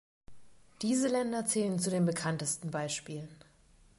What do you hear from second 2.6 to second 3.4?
Beispielen.